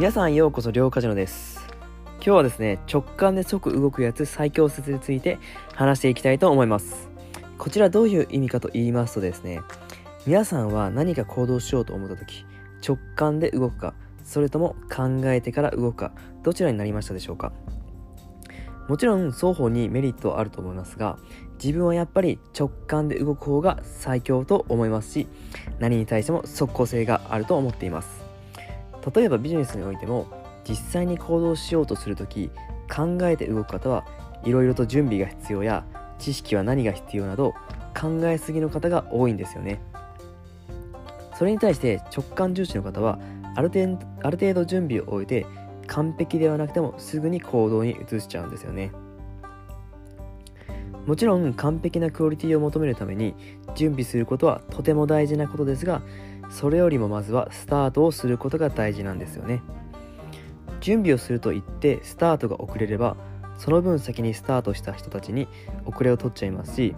[0.00, 1.68] 皆さんようこそ両カジノです。
[2.14, 5.38] 今日はですね直感で即動くやつ最強説について
[5.74, 7.10] 話していきたいと思います。
[7.58, 9.60] こちらどういう意味かと言いますとですね
[10.26, 12.46] 皆さんは何か行動しようと思った時
[12.82, 13.92] 直感で動くか
[14.24, 16.12] それとも考えてから動くか
[16.44, 17.52] どちらになりましたでしょうか。
[18.88, 21.18] もちろん双方にメリットはあると思いますが
[21.62, 25.28] 自分はやっぱり直感で動く方が最強と思いますし
[25.78, 28.19] 何に対しても即効性があると思っています。
[29.14, 30.26] 例えばビジネスにおいても
[30.68, 32.50] 実際に行動しようとする時
[32.94, 34.04] 考えて動く方は
[34.44, 35.84] いろいろと準備が必要や
[36.18, 37.54] 知識は何が必要など
[37.98, 39.80] 考えすぎの方が多いんですよね。
[41.36, 43.18] それに対して直感重視の方は
[43.56, 45.46] ある程ある程度準備を終えて
[45.86, 48.92] 完璧ではなくてもすぐに行動に移しちゃうんですよね。
[51.06, 53.34] もちろん完璧なクオリティを求めるために
[53.74, 56.02] 準備することはとても大事なことですが
[56.50, 59.62] それよりもまずはスタートをすることが大事なんですよね。
[60.80, 63.16] 準備をすると言ってスタートが遅れれば
[63.58, 65.46] その分先にスタートした人たちに
[65.84, 66.94] 遅れを取っちゃいますし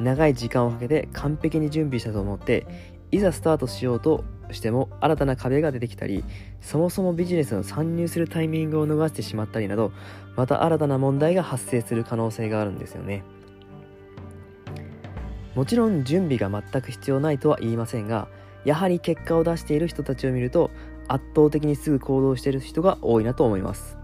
[0.00, 2.66] 長い時間をかけて完璧に準備したと思って
[3.10, 6.24] いざスタートしようとしても新たな壁が出てきたり
[6.60, 9.92] そもそもビジネスの参入するタイミングを逃してしまったりなど
[10.36, 13.24] また新たな問題が発生する可能性があるんですよね。
[15.54, 18.28] もちろん準備が全く必要ないとは言いませんが
[18.68, 20.70] やはり結果を出している人たちを見ると
[21.08, 23.96] 圧倒的にすぐ行動している人が多いなと思います。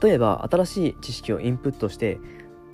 [0.00, 2.20] 例えば新しい知識をインプットして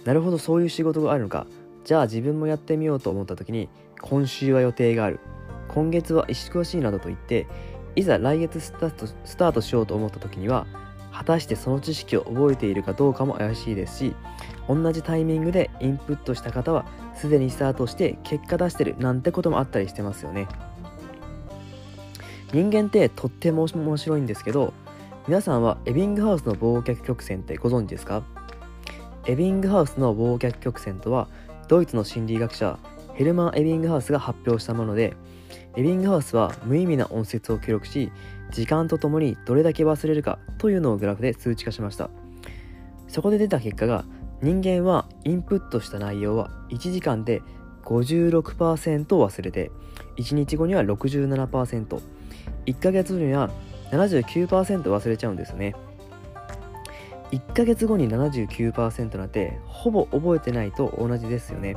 [0.04, 1.46] なるほどそういう仕事があるのか。
[1.84, 3.70] じゃあ自分もやってみようと思った時に
[4.02, 5.20] 今週は予定がある。
[5.68, 7.46] 今月は忙しいなどと言って
[7.96, 10.66] いざ来月スタートスタートしようと思った時には
[11.12, 14.14] 果たしてその知識を覚えているかどうかも怪しいですし
[14.68, 16.84] 同じタイミングでインプットした方は
[17.14, 20.46] すでにスタートして結果出してるなんてこともあったりしてますよね。
[22.52, 24.72] 人間ってとっても面白いんですけど
[25.28, 28.24] 皆さんはエビングハウスの忘却曲線ってご存知ですか？
[29.26, 31.28] エビングハウスの忘却曲線とは
[31.68, 32.78] ドイツの心理学者
[33.14, 35.14] ヘルマン・エビングハウスが発表したもので
[35.76, 38.10] エビングハウスは無意味な音節を記録し
[38.50, 42.10] 時間とともにどれだけ忘れるかというのをグラフで数値化しました。
[43.06, 44.04] そこで出た結果が
[44.42, 47.42] 人間はインプットした内容は1時間で
[47.84, 49.70] 56%忘れて
[50.16, 52.00] 1日後には67%
[52.70, 53.50] 1ヶ月後には
[53.90, 55.74] 79%忘れちゃうんですね。
[57.32, 61.76] 1ヶ月後に79%なんてほぼ覚えてないと同じですよね。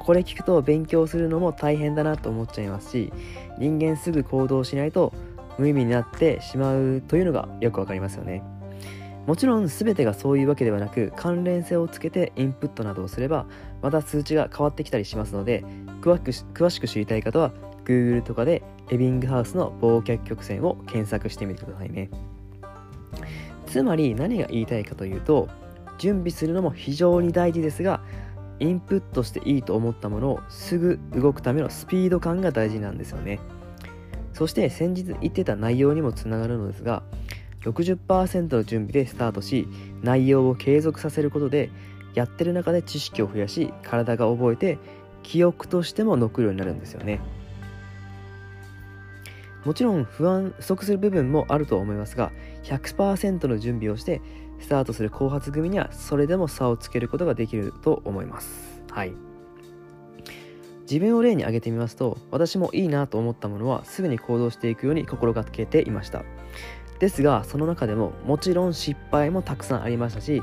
[0.00, 3.12] これ聞くと勉強するのも大変だなと思っちゃいますし
[3.58, 5.12] 人間すぐ行動しないと
[5.56, 8.42] 無意味になってしまうというのがよくわかりますよね。
[9.26, 13.46] もちろん全てがそういうわけではなく関連性をつけてインプットなどをすれば
[13.80, 15.64] また数値が変わってきたりしますので
[16.02, 17.52] 詳しく知りたい方は
[17.84, 22.10] Google とかでエビングハウスの忘却曲線を検索してみてくださいね。
[23.66, 25.48] つまり何が言いたいかというと
[25.98, 28.00] 準備するのも非常に大事ですが
[28.60, 33.40] インプットしていいと思ったものをすぐ動くためのスピード感が大事なんですよね。
[34.32, 37.02] そして先日言ってた内容にもつながるのですが
[37.62, 39.68] 60%の準備でスタートし
[40.02, 41.70] 内容を継続させることで
[42.14, 44.78] やってる中で知識を増やし体が覚えて
[45.22, 47.20] 記憶としても残るようになるんですよね。
[49.64, 52.32] もちろん不安不足する部分もあると思いますが
[52.64, 54.20] 100%の準備をして
[54.60, 58.82] スタートする後発組にはそれでも差をつけることができると思います。
[58.90, 59.12] はい。
[60.82, 66.24] 自分を例に挙げてみますと私もいいなと思ったものはすぐに行動していくように心がけていました。
[66.98, 70.42] ですがその中でももちろん失敗もたくさんありましたし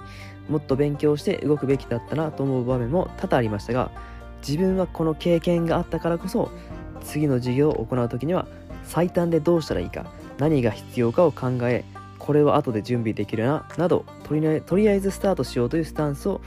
[0.50, 3.92] もっと勉強して動くべきだったなと思う場面も多々ありましたが
[4.46, 6.52] 自分はこの経験があったからこそ
[7.04, 8.48] 次の授業を行う時には
[8.84, 10.06] 最短でどうしたらいいか
[10.38, 11.86] 何が必要かを考え
[12.18, 16.42] これは後で準備できるななどとりあえずスタートしようというスタンスを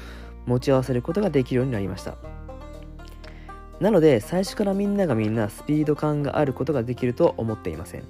[0.47, 2.17] 持ち合わせることができるようになりました。
[3.81, 8.05] なので最初からみんながみんなスピード感があることができるとは思っていません。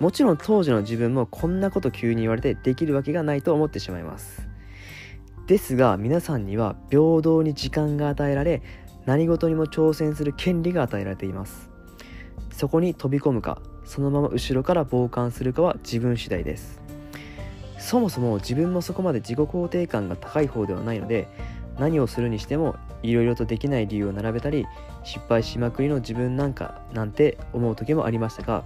[0.00, 4.48] もちろん当時の自分もこんなこと急に言われてできるわけがないと思ってしまいます。
[5.46, 8.62] ですが皆さんには平等に時間が与えられ
[9.06, 11.70] 何事にも挑戦する権利が与えられています。
[12.52, 16.80] そこに飛び込むかそのまま後ろから傍観するかは自分次第です。
[17.78, 21.28] そもそも自分もそこまで自己肯定感が高い方ではないので
[21.78, 24.66] 何をするにしてもいろいろとできない理由を並べたり
[25.02, 28.64] 失敗しまくりの自分なんかなんて思う時もありましたが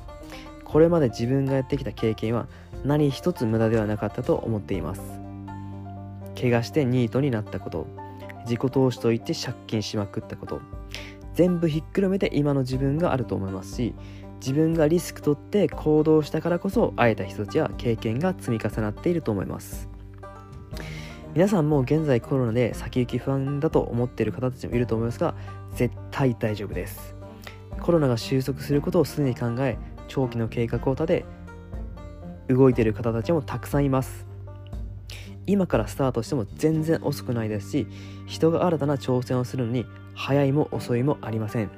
[0.65, 2.49] これまで自分がやってきた経験は
[2.85, 5.01] 何一つ無駄ではなかったと思っています。
[6.39, 7.87] 怪我してニートになったこと
[8.45, 10.61] 自己投資といって借金しまくったこと。
[11.35, 13.95] 全部ひっくるめて今の自分があると思いますし
[14.41, 19.89] 自分がリスク取って行動したからこそ会えた人たちや経験が積み重なっていると思います。
[21.35, 25.35] 皆さんも現在コロナで先行き不安だと思っている方たちもいると思いますが
[25.75, 27.17] 絶対大丈夫です。
[27.81, 29.77] コロナが収束することをすでに考え
[30.07, 31.25] 長期の計画を立て
[32.49, 34.34] 動いている方たちもたくさんいます。
[35.47, 37.87] 今からスタートしても全然遅くないですし
[38.27, 41.71] 人が新たな挑戦をするのに早いも遅いもありません。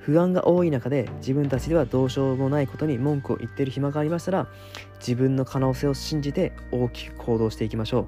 [0.00, 4.46] 不安が多い中で自分たちではどうしようもないことに文句を言っている暇がありましたら
[5.00, 8.06] 自分の可能性を信じて大きく行動していきましょう。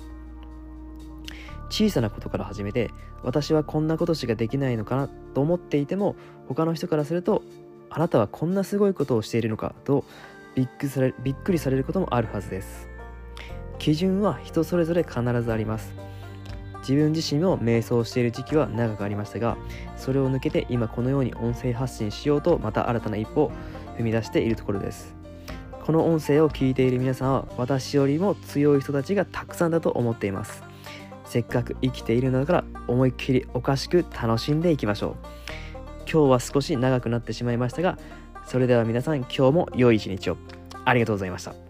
[1.68, 2.90] 小さなことから始めて
[3.22, 6.16] 私はこんなことしかできないのかなと思っていても
[6.48, 7.42] 他の人からすると
[7.90, 10.04] あなたはこんなすごいことをしているのかと
[10.54, 12.88] びっくりされびっくりされることもあるはずです。
[13.80, 15.92] 基準は人それぞれ必ずあります。
[16.80, 19.58] 自分自身も瞑想している時期は長くありましたが
[19.96, 23.52] それを抜けて今このように音声発信しようとまた新たな一歩を
[23.98, 25.14] 踏み出しているところです。
[25.84, 30.62] この音声を聞いている皆さんは私よりも強い人たちがたくさんだと思っています。
[31.24, 35.14] せっかく生きているのだから思いっきりおかしく楽しんでいきましょう。
[36.10, 37.98] 今日は少し長くなってしまいましたが
[38.44, 40.36] それでは皆さん今日も良い一日を。
[40.84, 41.69] ありがとうございました。